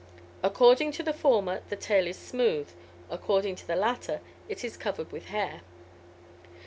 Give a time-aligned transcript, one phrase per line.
[0.41, 2.67] According to the former, the tail is smooth;
[3.11, 5.61] according to the latter, it is covered with hair.